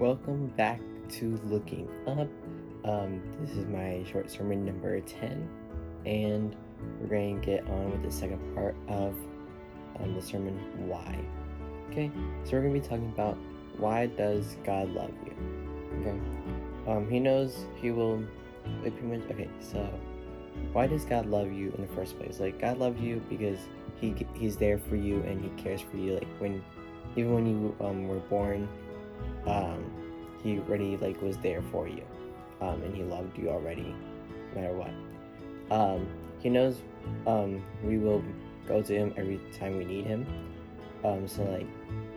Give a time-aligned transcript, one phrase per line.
[0.00, 0.80] welcome back
[1.10, 2.26] to Looking Up.
[2.88, 5.46] Um, this is my short sermon number 10,
[6.06, 6.56] and
[6.98, 9.14] we're going to get on with the second part of
[9.98, 10.58] um, the sermon,
[10.88, 11.18] Why.
[11.90, 12.10] Okay,
[12.44, 13.36] so we're going to be talking about
[13.76, 15.34] why does God love you?
[16.00, 16.18] Okay,
[16.90, 18.24] um, He knows He will,
[18.80, 19.86] pretty much, okay, so
[20.72, 22.40] why does God love you in the first place?
[22.40, 23.58] Like, God loves you because
[24.00, 26.14] he He's there for you and He cares for you.
[26.14, 26.64] Like, when,
[27.16, 28.66] even when you um, were born,
[29.46, 29.90] um,
[30.42, 32.02] he already like was there for you.
[32.60, 33.94] Um, and he loved you already
[34.54, 34.90] no matter what.
[35.76, 36.06] Um,
[36.40, 36.80] he knows
[37.26, 38.22] um, we will
[38.66, 40.26] go to him every time we need him.
[41.04, 41.66] Um, so like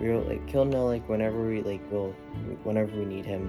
[0.00, 2.12] we will like he'll know like whenever we like will
[2.64, 3.48] whenever we need him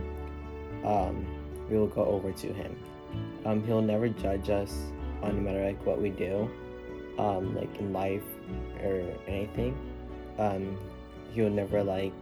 [0.85, 1.25] um,
[1.69, 2.75] we will go over to him.
[3.45, 4.77] Um, he'll never judge us
[5.23, 6.49] on no matter like what we do
[7.17, 8.23] um, like in life
[8.83, 9.77] or anything.
[10.37, 10.77] Um,
[11.31, 12.13] he'll never like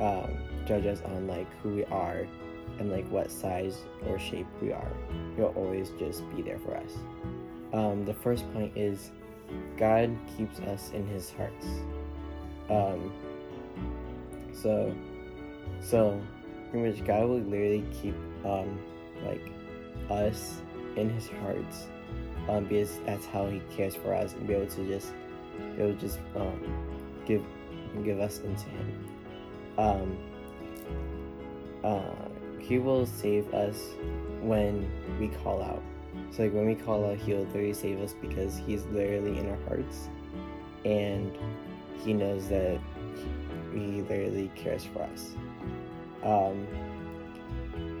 [0.00, 2.26] um, judge us on like who we are
[2.78, 4.92] and like what size or shape we are.
[5.36, 6.92] He'll always just be there for us.
[7.72, 9.10] Um, the first point is
[9.76, 11.66] God keeps us in His hearts.
[12.68, 13.12] Um,
[14.52, 14.94] so,
[15.80, 16.20] so
[16.70, 18.78] pretty much God will literally keep um,
[19.24, 19.42] like
[20.10, 20.60] us
[20.96, 21.86] in His hearts
[22.48, 25.12] um, because that's how He cares for us and be able to just
[25.76, 26.60] to just um,
[27.26, 27.42] give
[28.04, 29.15] give us into Him.
[29.78, 30.16] Um,
[31.84, 33.80] uh, he will save us
[34.40, 35.82] when we call out.
[36.30, 39.58] So like when we call out, he'll literally save us because he's literally in our
[39.68, 40.08] hearts,
[40.84, 41.36] and
[42.04, 42.80] he knows that
[43.72, 45.36] he, he literally cares for us.
[46.22, 46.66] Um,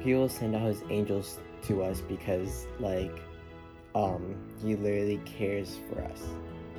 [0.02, 3.12] he will send out his angels to us because like
[3.94, 6.22] um, he literally cares for us,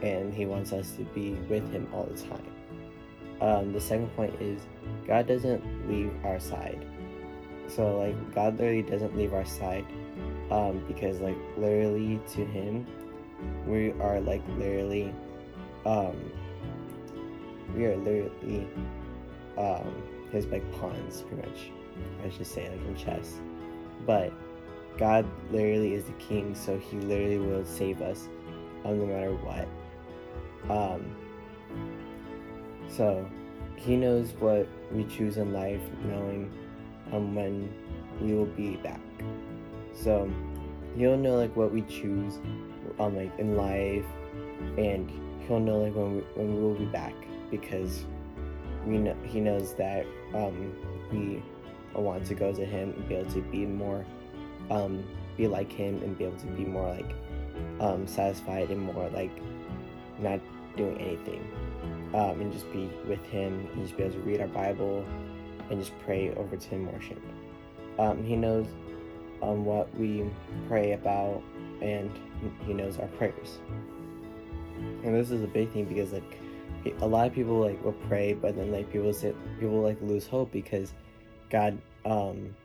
[0.01, 2.56] and he wants us to be with him all the time.
[3.39, 4.61] Um, the second point is
[5.05, 6.85] God doesn't leave our side.
[7.67, 9.85] So like God literally doesn't leave our side
[10.49, 12.87] um, because like literally to Him,
[13.67, 15.13] we are like literally,
[15.85, 16.15] um,
[17.75, 18.67] we are literally
[19.57, 21.71] um, His like pawns, pretty much.
[22.23, 23.39] I should say like in chess,
[24.05, 24.31] but
[24.97, 28.29] God literally is the king, so He literally will save us,
[28.85, 29.67] um, no matter what.
[30.69, 31.15] Um,
[32.89, 33.29] so
[33.75, 36.51] he knows what we choose in life, knowing
[37.11, 37.73] um, when
[38.21, 39.01] we will be back.
[39.93, 40.29] So
[40.97, 42.39] he'll know like what we choose
[42.99, 44.05] um like in life
[44.77, 45.11] and
[45.47, 47.13] he'll know like when we when we will be back
[47.51, 48.05] because
[48.85, 50.73] we know he knows that um
[51.11, 51.43] we
[51.93, 54.05] want to go to him and be able to be more
[54.71, 55.03] um
[55.35, 57.15] be like him and be able to be more like
[57.79, 59.31] um satisfied and more like
[60.19, 60.39] not
[60.77, 61.45] doing anything
[62.13, 65.05] um, and just be with him and just be able to read our bible
[65.69, 67.21] and just pray over to him worship.
[67.99, 68.67] Um, he knows
[69.41, 70.25] um, what we
[70.67, 71.43] pray about
[71.81, 72.11] and
[72.65, 73.59] he knows our prayers.
[75.03, 76.39] And this is a big thing because like
[77.01, 80.27] a lot of people like will pray but then like people say people like lose
[80.27, 80.93] hope because
[81.49, 82.55] god um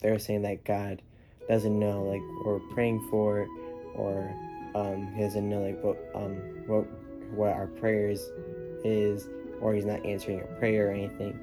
[0.00, 1.00] they're saying that god
[1.48, 3.46] doesn't know like we're praying for
[3.94, 4.34] or
[4.74, 6.36] um he doesn't know like what um
[6.66, 6.86] what
[7.34, 8.30] what our prayers
[8.84, 9.28] is
[9.60, 11.38] or he's not answering a prayer or anything.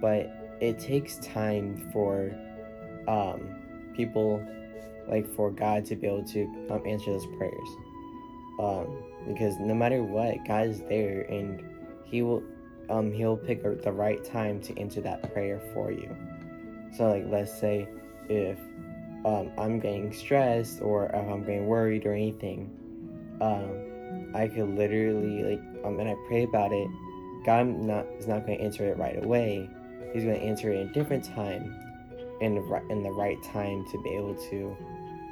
[0.00, 2.32] But it takes time for
[3.08, 3.56] um,
[3.94, 4.44] people
[5.08, 7.68] like for god to be able to um, answer those prayers.
[8.58, 11.62] Um, because no matter what god is there and
[12.04, 12.42] he will
[12.88, 16.14] um, he'll pick the right time to answer that prayer for you.
[16.96, 17.88] So like let's say
[18.28, 18.58] if
[19.24, 22.70] um, i'm getting stressed or if i'm getting worried or anything
[23.40, 23.90] um,
[24.34, 26.88] I could literally like um, and I pray about it.
[27.44, 29.68] God not is not going to answer it right away.
[30.12, 31.74] He's going to answer it in a different time,
[32.40, 34.76] in the right in the right time to be able to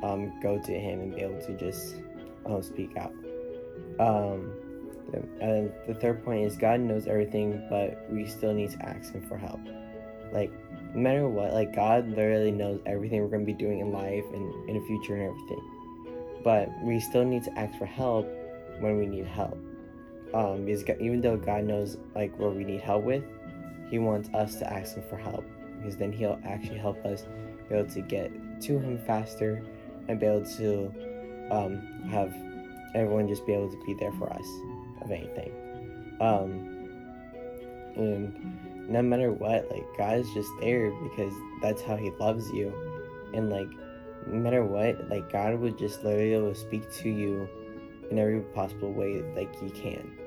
[0.02, 1.96] um, go to Him and be able to just
[2.46, 3.12] um, speak out.
[4.00, 4.52] Um,
[5.40, 9.22] and the third point is God knows everything, but we still need to ask Him
[9.22, 9.60] for help.
[10.32, 10.52] Like
[10.94, 14.68] no matter what, like God literally knows everything we're to be doing in life and
[14.68, 15.62] in the future and everything.
[16.42, 18.26] But we still need to ask for help
[18.80, 19.58] when we need help.
[20.34, 23.24] Um, because even though God knows like what we need help with,
[23.90, 25.44] He wants us to ask Him for help
[25.78, 27.24] because then He'll actually help us
[27.68, 28.30] be able to get
[28.62, 29.62] to Him faster
[30.08, 30.92] and be able to
[31.50, 32.34] um, have
[32.94, 34.46] everyone just be able to be there for us
[35.02, 35.52] of anything.
[36.20, 36.77] Um,
[37.98, 42.72] and no matter what, like God is just there because that's how He loves you,
[43.34, 43.68] and like
[44.26, 47.48] no matter what, like God would just literally speak to you
[48.10, 50.18] in every possible way like he can.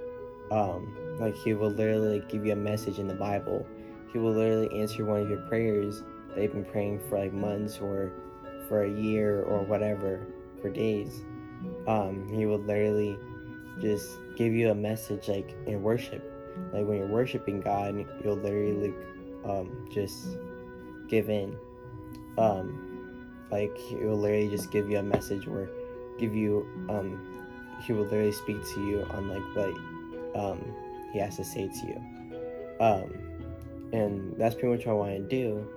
[0.51, 3.65] Um, like he will literally like, give you a message in the Bible.
[4.11, 7.79] He will literally answer one of your prayers that you've been praying for like months
[7.79, 8.11] or
[8.67, 10.27] for a year or whatever,
[10.61, 11.23] for days.
[11.87, 13.17] Um, he will literally
[13.79, 16.30] just give you a message like in worship.
[16.73, 18.93] Like when you're worshiping God, you'll literally
[19.45, 20.37] um, just
[21.07, 21.55] give in.
[22.37, 22.87] Um,
[23.51, 25.69] like he'll literally just give you a message or
[26.17, 27.19] give you um,
[27.85, 30.73] he will literally speak to you on like what um,
[31.11, 32.01] he has to say to you.
[32.79, 33.13] Um,
[33.93, 35.67] and that's pretty much what I want to do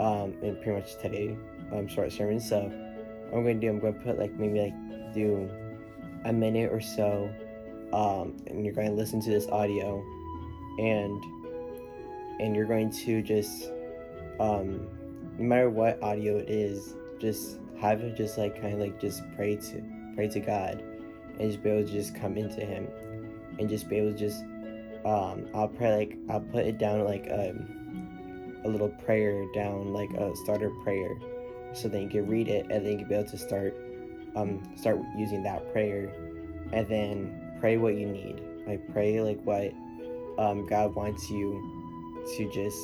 [0.00, 1.36] um, in pretty much today
[1.72, 2.40] um, short sermon.
[2.40, 2.72] So
[3.32, 5.50] I'm going to do I'm going to put like maybe like do
[6.24, 7.32] a minute or so,
[7.92, 10.04] um, and you're going to listen to this audio,
[10.78, 11.24] and
[12.40, 13.70] and you're going to just
[14.40, 14.86] um,
[15.38, 19.22] no matter what audio it is, just have it just like kind of like just
[19.36, 19.82] pray to
[20.14, 20.82] pray to God,
[21.38, 22.88] and just be able to just come into Him,
[23.58, 24.42] and just be able to just
[25.04, 30.10] um, I'll pray like I'll put it down like um, a little prayer down like
[30.12, 31.18] a starter prayer,
[31.72, 33.76] so then you can read it and then you can be able to start
[34.36, 36.12] um, start using that prayer,
[36.72, 38.40] and then pray what you need.
[38.66, 39.72] Like pray like what
[40.38, 42.78] um, God wants you to just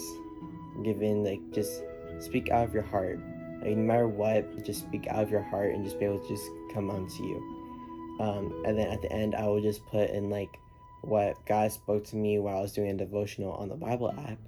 [0.83, 1.25] give in.
[1.25, 1.83] Like just
[2.19, 3.19] speak out of your heart.
[3.63, 6.29] Like no matter what, just speak out of your heart and just be able to
[6.29, 8.19] just come onto you.
[8.21, 10.59] Um, and then at the end, I will just put in like
[11.03, 14.39] what God spoke to me while I was doing a devotional on the Bible app,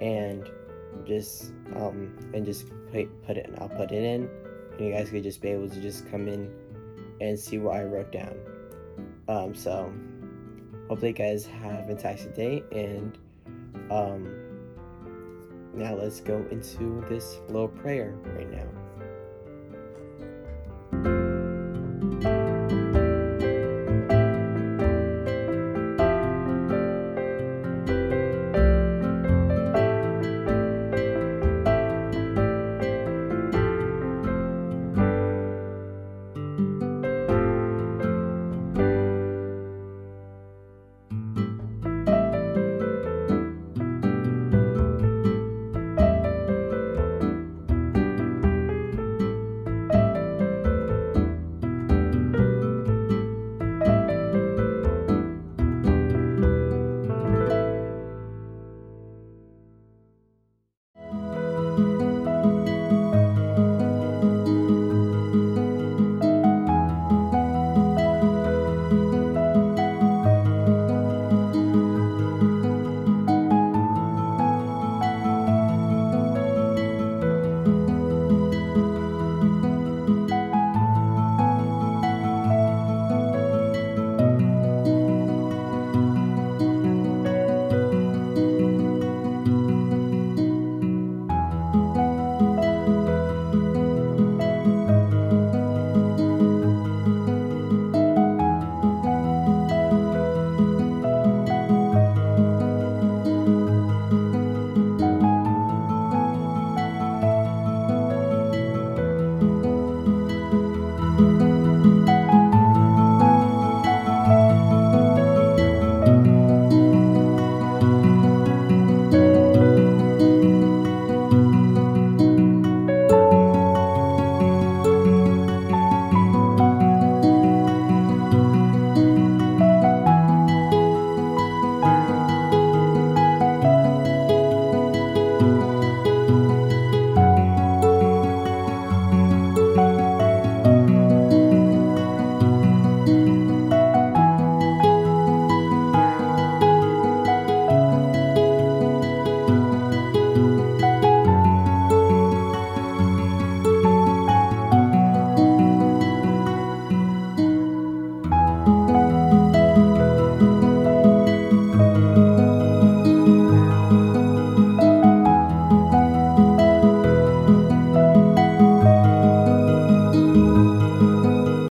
[0.00, 0.48] and
[1.06, 3.46] just um and just put put it.
[3.46, 4.28] And I'll put it in,
[4.78, 6.50] and you guys could just be able to just come in
[7.20, 8.36] and see what I wrote down.
[9.28, 9.92] Um, so
[10.88, 13.18] hopefully, you guys have a fantastic day, and
[13.90, 14.28] um,
[15.74, 18.66] now let's go into this little prayer right now.